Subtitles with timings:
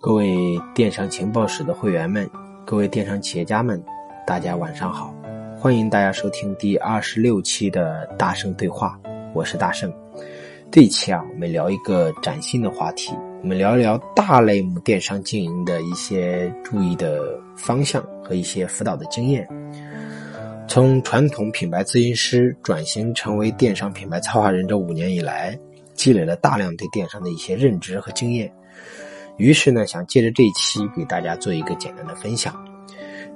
[0.00, 2.30] 各位电商情报室的会员们，
[2.64, 3.82] 各位电商企业家们，
[4.26, 5.12] 大家晚上好！
[5.58, 8.98] 欢迎大家收听第二十六期的大圣对话，
[9.34, 9.92] 我是大圣。
[10.70, 13.12] 这一期啊，我们聊一个崭新的话题，
[13.42, 19.48] 我们聊一聊大类目电商经营的一些注意的方向和一些辅导的经验。
[20.68, 25.58] 从传统品牌咨询师转型成为电商品牌策划人这五年以来，
[25.98, 28.50] 积累了大量对电商的一些认知和经验。
[29.36, 32.56] 于是呢，想借着这一期给大家做一个简单的分享。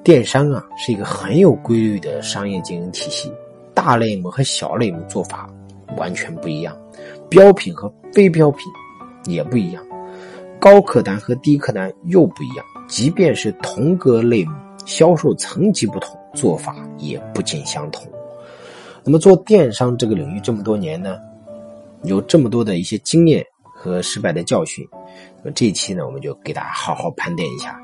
[0.02, 3.30] 电商啊，是一个很有规律的商业经营体系，
[3.74, 5.46] 大类目和小类目做法
[5.98, 6.74] 完全不一样，
[7.28, 8.65] 标品和非标品
[9.26, 9.84] 也不一样，
[10.59, 12.65] 高客单和低客单又不一样。
[12.88, 14.52] 即便是同个类目，
[14.87, 16.16] 销售层级不同。
[16.34, 18.10] 做法也不尽相同。
[19.04, 21.18] 那么做电商这个领域这么多年呢，
[22.05, 24.87] 有这么多的一些经验和失败的教训。
[25.43, 27.80] 那这一期呢，我们就给大家好好盘点一下。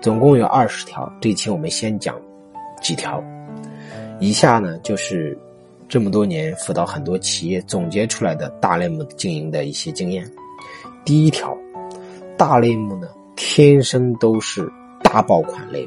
[0.00, 2.20] 总共有二十条，这一期我们先讲
[2.80, 3.22] 几条。
[4.20, 5.36] 以下呢，就是
[5.88, 10.30] 这么多年辅导很多企业总结出来的大类目经营的一些经验。
[11.04, 11.56] 第一条，
[12.36, 14.70] 大类目呢，天生都是
[15.02, 15.84] 大爆款类。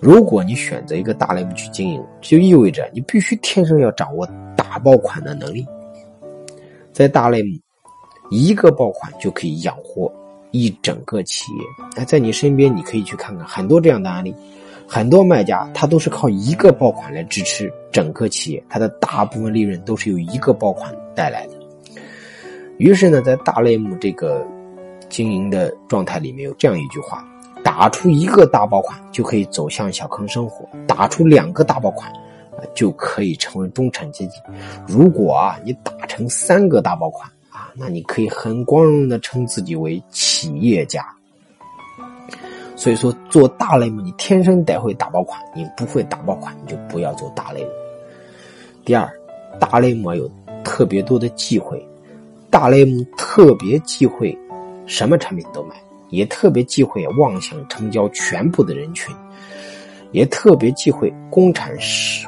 [0.00, 5.66] 如果你选择一个大类目去经营，就意味着你必须天生要掌握打爆款的能力。
[6.92, 7.58] 在大类目，
[8.30, 10.12] 一个爆款就可以养活
[10.50, 11.64] 一整个企业。
[11.96, 14.34] 那在你身边，你可以去看看很多这样的案例，
[14.86, 21.54] 很多卖家他都是靠一个爆款来支持整个企业，他的大部分利润都是由一个爆款带来的。
[22.78, 24.46] 于是呢，在大类目这个
[25.08, 27.26] 经营的状态里面，有这样一句话。
[27.64, 32.12] 打出一个大爆款就可以走向小康生活，打出两个大爆款，
[32.74, 34.38] 就可以成为中产阶级。
[34.86, 41.06] 如果啊你打成三个大爆款啊，那你可以很光荣的称自己为企业家。
[42.76, 47.70] 所以说做大类目，你天生得会打爆款，你不会打爆款，你就不要做大类目。
[48.84, 49.08] 第二，
[49.60, 50.30] 大类目有
[50.64, 51.86] 特别多的忌讳，
[52.50, 54.36] 大类目特别忌讳
[54.86, 55.74] 什么产品都买。
[56.10, 59.16] 也特别忌讳妄想成交全部的人群，
[60.12, 61.70] 也特别忌讳工厂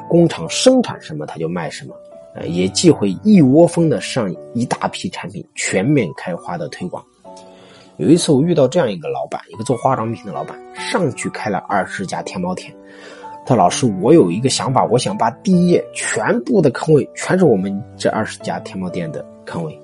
[0.09, 1.95] 工厂生产什么他就卖什么，
[2.35, 7.03] 呃，也忌讳一窝蜂的上一大批产品全面开花的推广。
[7.97, 12.75] 有一次我遇到这样一个老板，一个做化妆品的老板，上去开了二十家天猫店。
[13.45, 19.79] 他老师，我有一个想法，我想把第一页全部的坑位全是我们这二十家天猫店的坑位。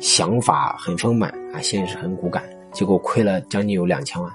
[0.00, 2.42] 想法很丰满啊，现实很骨感。
[2.72, 4.32] 结果亏了将近有两千万，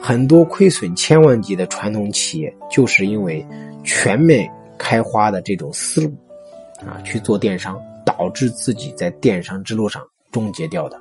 [0.00, 3.44] 很多亏损千万级的传统企业，就是因为
[3.82, 6.14] 全面开花的这种思路，
[6.80, 11.00] 啊，去做电商，导致自己在电商之路上终结掉的。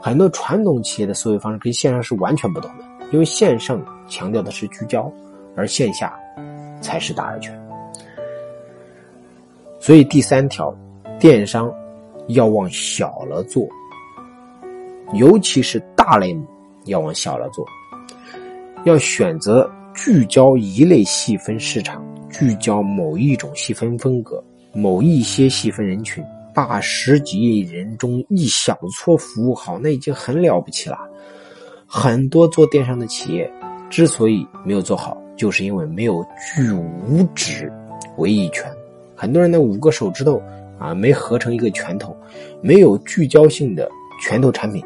[0.00, 5.12] 很多传统企业的思维方式跟线上是完全不同的，因为线上强调的是聚焦，
[5.56, 6.18] 而线下
[6.80, 7.58] 才是大而全。
[9.78, 10.74] 所以第三条，
[11.18, 11.72] 电商
[12.28, 13.66] 要往小了做。
[15.14, 16.46] 尤其是大类目
[16.84, 17.66] 要往小了做，
[18.84, 24.42] 要选择聚焦一类细分市场，聚焦某一种细分风格，
[24.72, 26.24] 某一些细分人群，
[26.54, 30.98] 把十几亿人中一小撮服务好，那已经很了不起了。
[31.86, 33.50] 很多做电商的企业
[33.90, 36.24] 之所以没有做好，就是因为没有
[36.54, 37.70] 聚五指
[38.16, 38.64] 为一拳。
[39.14, 40.40] 很多人的五个手指头
[40.78, 42.16] 啊，没合成一个拳头，
[42.62, 43.90] 没有聚焦性的
[44.22, 44.82] 拳头产品。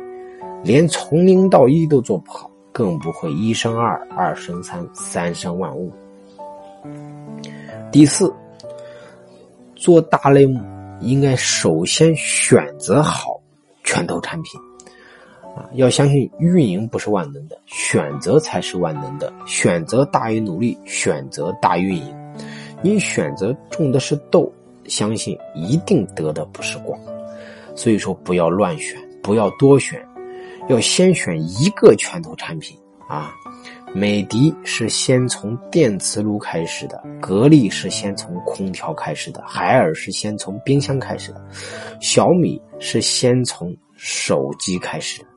[0.65, 5.93] 连从零到一都做不好，更不会一生二，二生三，三生万物。
[7.93, 8.35] 第四，
[9.77, 10.61] 做大类目
[11.01, 13.41] 应该首先选择好
[13.85, 14.61] 拳头产品，
[15.57, 22.17] 啊，要相信运营不是万能的，选择才是万能的，选择大于努力，选择大于运营。
[22.83, 24.53] 你选择种的是豆，
[24.87, 26.99] 相信一定得的不是瓜。
[27.77, 30.05] 所以说，不要乱选，不要多选。
[30.69, 32.77] 要先选一个拳头产品
[33.09, 33.33] 啊，
[33.95, 41.45] 美的是先从电磁炉开始的，格力是先从空调开始的，海尔是先从冰箱开始的，
[42.01, 45.29] 小米是先从手机开始的。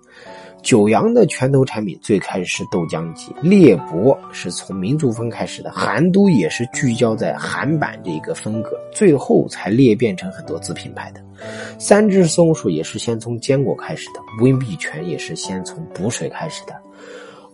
[0.68, 11.24] 九阳的拳头产品最开始是豆浆机，猎博是从民族风开始的，韩都也是聚焦在韩版这个风格，最后才裂变成很多子品牌的。
[11.80, 16.75] 三只松鼠也是先从坚果开始的，温碧泉也是先从补水开始的，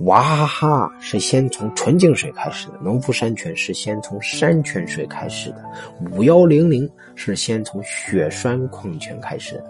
[0.06, 5.64] 娃哈哈是先从纯净水开始的，农夫山泉是先从山泉水开始的，
[6.12, 9.66] 五幺零零是先从血栓矿泉开始的。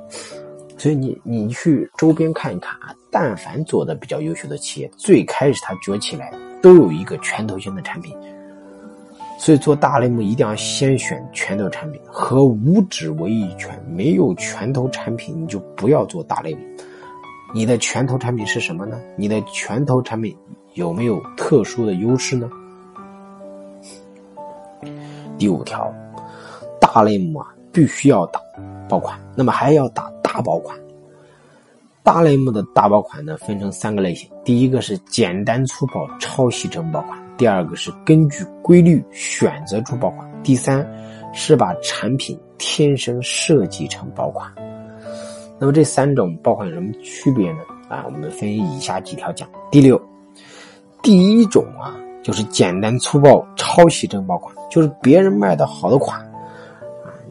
[0.83, 8.13] 所以你你去周边看一看啊，但凡做的比较优秀的企业，最开始它崛起来都有一个拳头型的产品。
[9.39, 13.81] 所以做大类目一定要先选拳头产品，和五指为一拳。
[13.95, 16.59] 没有拳头产品，你就不要做大类目。
[17.53, 19.00] 你的拳头产品是什么呢？
[19.15, 20.36] 你的拳头产品
[20.74, 22.50] 有没有特殊的优势呢？
[25.38, 25.89] 第五条，
[26.77, 28.41] 大类目啊，必须要打
[28.89, 30.75] 爆款，那么还要打大爆款。
[32.01, 37.18] 大类目的大爆款呢，分成三个类型：第一个是简单粗暴抄袭成爆款。
[37.38, 40.85] 第二个是根据规律选择出爆款，第三
[41.33, 44.51] 是把产品天生设计成爆款。
[45.59, 47.59] 那么这三种爆款有什么区别呢？
[47.88, 49.47] 啊，我们分以下几条讲。
[49.69, 50.01] 第六，
[51.03, 56.19] 第一种啊，就是简单粗暴抄袭成爆款，就是别人卖的好的款，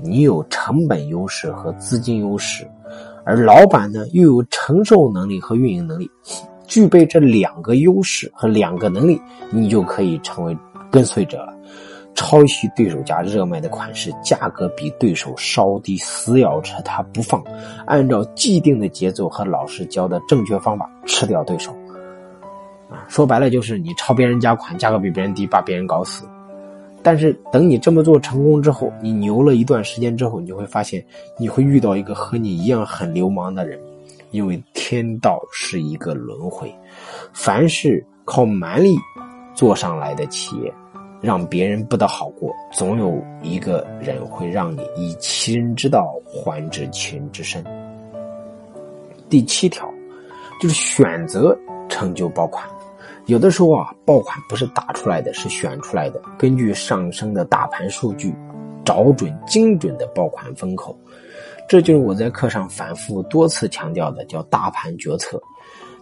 [0.03, 2.69] 你有成本优势和资金优势，
[3.25, 6.11] 而老板呢又有承受能力和运营能力。
[6.67, 9.21] 具备这两个优势和两个能力，
[9.51, 10.57] 你就可以成为
[10.91, 11.55] 跟随者了。
[12.15, 17.43] 抄袭对手家热卖的款式，价格比对手稍低，死咬着它不放，
[17.87, 21.73] 按照既定的节奏和老师教的正确方法吃掉对手。
[22.91, 26.27] 啊，说白了就是你抄别人家款，价格比别人低，把别人搞死。
[27.03, 31.05] 但是等你这么做成功之后，你牛了一段时间之后，你就会发现
[31.37, 33.79] 你会遇到一个和你一样很流氓的人。
[34.31, 36.75] 因为天道是一个轮回，
[37.35, 38.97] 凡是靠蛮力
[39.55, 40.73] 做上来的企业，
[41.21, 47.63] 让别人不得好过，总有一个人会让你以其人之道还治其人之身。
[49.29, 49.87] 第七条，
[50.63, 51.55] 就是选择
[51.91, 52.67] 成就爆款。
[53.27, 56.21] 有的时候啊，爆款不是打出来的，是选出来的。
[56.37, 58.35] 根据上升的大盘数据，
[58.85, 60.99] 找准精准的爆款风口。
[61.69, 65.41] 这就是我在课上反复多次强调的，叫大盘决策。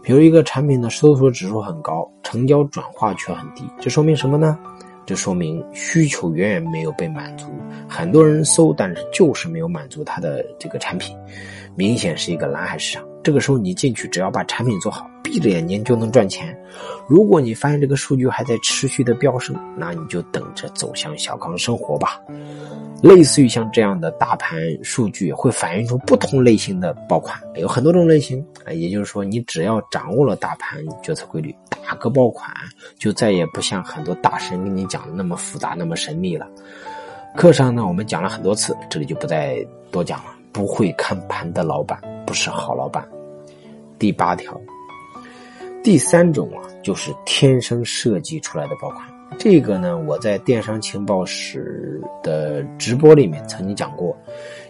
[0.02, 4.58] 比如一个产品的搜索指数很高，成交转化却很低，这说明什么呢？
[5.04, 7.46] 这说明需求远远没有被满足，
[7.88, 11.14] 很多人搜，但是就是没有满足他的这个产品，
[11.76, 13.09] 明显是一个蓝海市场。
[13.22, 16.56] 这个时候你进去，只要把产品做好，闭着眼睛就能赚钱。
[17.06, 22.20] 如果你发现这个数据还在持续的飙升，那你就等着走向小康生活吧。
[23.02, 28.72] 类似于像这样的大盘数据，会反映出不同类型的爆款，有很多种类型啊。
[28.72, 32.50] 也就是说，你只要掌握了大盘决策规律，打个爆款，
[32.98, 36.46] 就再也不像很多大神跟你讲的那么复杂、那么神秘了。
[37.36, 40.36] 课上呢，我们讲了很多次，这里就不再多讲了。
[40.52, 41.96] 不会看盘的老板
[42.30, 43.04] 不是好老板。
[43.98, 44.56] 第八条，
[45.82, 49.02] 第三种啊，就是天生设计出来的爆款。
[49.36, 54.16] 这个呢，我在电商情报室的直播里面曾经讲过。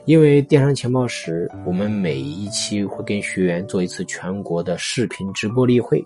[0.07, 6.03] 因为电商情报室，我们每一期会跟学员做一次全国的视频直播例会。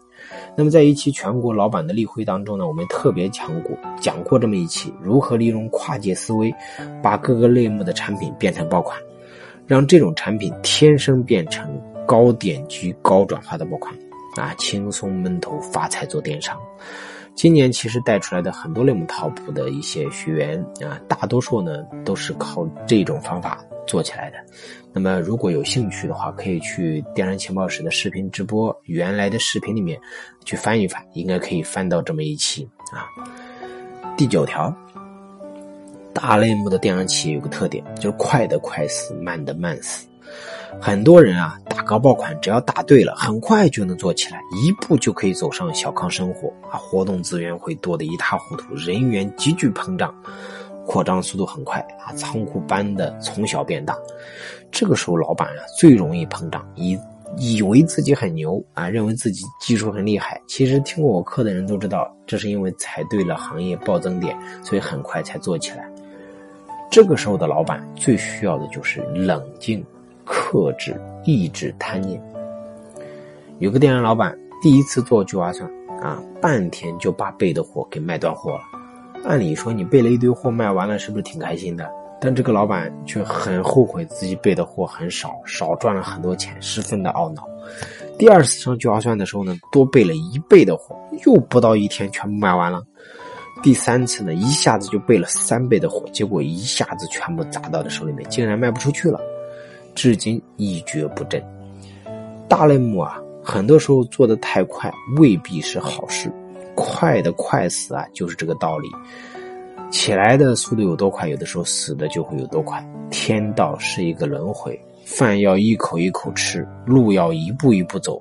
[0.56, 6.52] 那么在一期全国老板的例会当中呢，我们特别讲过讲过这么一期，如何利用跨界思维，
[7.00, 8.98] 把各个类目的产品变成爆款。
[9.66, 13.94] 让这种产品天生变成高点击、高转化的爆款，
[14.36, 16.58] 啊，轻松闷头发财做电商。
[17.34, 24.36] 今年其实带出来的很多类目 TOP 的一些学员啊，大多数呢都是靠这种方法做起来的。
[24.92, 30.00] 那么如果有兴趣的话，可以去电商情报室的视频直播原来的视频里面
[30.44, 33.08] 去翻一翻，应该可以翻到这么一期啊。
[34.16, 34.72] 第九条。
[36.14, 40.06] 大类目的电商企业有个特点，就是快的快死，慢的慢死。
[40.80, 46.78] 很多人啊，打高爆款，只要打对了，很快就能做起来，一步就可以走上小康生活啊！
[46.78, 50.12] 活动资源会多得一塌糊涂，人员急剧膨胀，
[50.84, 52.12] 扩张速度很快啊！
[52.14, 53.96] 仓库搬的从小变大，
[54.72, 56.98] 这个时候老板啊最容易膨胀，以
[57.36, 60.40] 以为自己很牛啊，认为自己技术很厉害。
[60.48, 65.88] 其实听过我课的人都知道，这是因为踩对了行业暴增点，所以很快才做起来。
[66.94, 69.84] 这个时候的老板最需要的就是冷静、
[70.24, 72.22] 克制、抑制贪念。
[73.58, 75.68] 有个电商老板第一次做聚划算
[76.00, 78.60] 啊，半天就把备的货给卖断货了。
[79.24, 81.90] 按理说你备了一堆货卖完了，是不是挺开心的？
[82.20, 87.44] 但这个老板却很后悔自己备的货很少，少赚了很多钱，十分的懊恼。
[88.16, 90.96] 第二次上聚划算的时候呢，多备了一倍的货，
[91.26, 92.80] 又不到一天全部卖完了。
[93.62, 99.18] 第三次呢，一下子就备了三倍的货，结果一下子全部砸到他手里面，竟然卖不出去了，
[99.94, 101.42] 至今一蹶不振。
[102.48, 106.30] 大类目啊，很多时候做的太快未必是好事，
[106.74, 108.88] 快的快死啊，就是这个道理。
[109.90, 112.84] 起来的速度有多快，有的时候死的就会有多快。
[113.10, 118.20] 天道是一个轮回，饭要一口一口吃，路要一步一步走，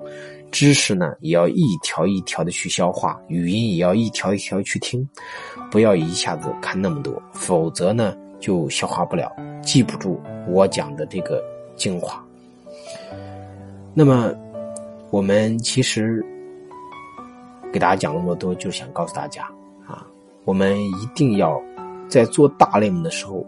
[0.54, 5.06] 知识呢也要一条一条的去消化，语音也要一条一条去听，
[5.68, 9.34] 不要一下子看那么多，否则呢就消化不了，
[9.64, 11.42] 记不住我讲的这个
[11.74, 12.24] 精华。
[13.94, 14.32] 那么，
[15.10, 16.24] 我们其实
[17.72, 19.42] 给大家讲那么多，就想告诉大家
[19.84, 20.06] 啊。
[20.44, 21.60] 我们一定要
[22.08, 23.44] 在做大类目的时候，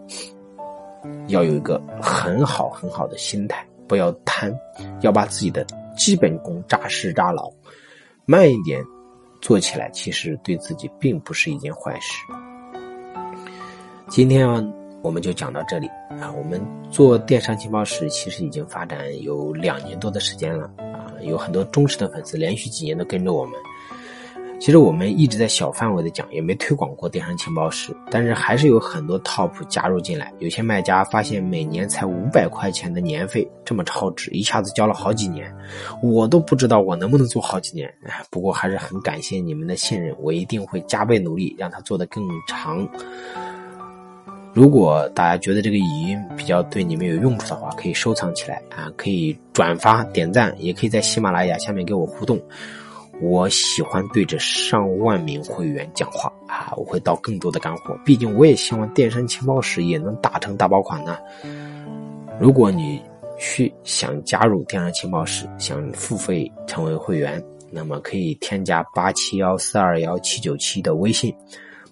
[1.27, 4.53] 要有一个很好很好的心态，不要贪，
[5.01, 5.65] 要把自己的
[5.95, 7.51] 基本功扎实扎牢。
[8.25, 8.83] 慢一点
[9.41, 12.23] 做起来，其实对自己并不是一件坏事。
[14.09, 14.63] 今天啊
[15.01, 16.31] 我们就讲到这里啊。
[16.37, 23.53] 我们做电商情报室其实已经发展有两年多的时间了啊，有很多忠实的粉丝，连续几年都跟着我们。
[24.59, 30.33] 其实我们一直在小范围的讲，也没推广过电商情报室，但是还是有很多 top 加入进来。
[30.39, 35.53] 有些卖家发现每年才五百块钱的年费这么超值，一下子交了好几年，
[36.01, 37.93] 我都不知道我能不能做好几年。
[38.31, 42.87] 不过还是很感谢你们的信任，我一定会加倍努力让它做得更长。
[44.53, 52.41] 如果大家觉得这个语音比较对你们有用处的话，可以收藏起来啊，可以转发点赞，也可以在喜马拉雅下面给我互动。
[53.19, 56.71] 我喜欢对着上万名会员讲话啊！
[56.77, 61.17] 我会到更多的干货，毕竟我也希望电商情报室也能打成大爆款呢。
[62.39, 63.01] 如果你
[63.39, 71.33] 去想加入电商情报室，想付费成为会员，那么可以添加八七幺四二幺七九七的微信，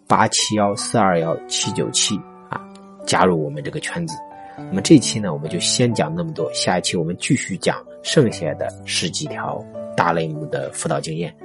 [0.05, 2.15] 八七幺四二幺七九七
[2.49, 2.61] 啊，
[3.07, 4.15] 加入我们这个圈子。
[4.57, 9.59] 那么这期呢，我们就先讲那么多，下一期我们继续讲剩下的十几条。
[9.95, 11.35] 大类目的辅导经验，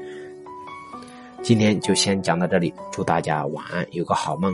[1.43, 2.73] 今天就先讲到这里。
[2.93, 4.53] 祝大家晚安，有个好梦。